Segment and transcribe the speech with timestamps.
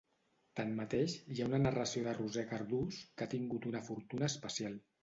[0.59, 4.87] Tanmateix, hi ha una narració de Roser Cardús que ha tingut una fortuna especial.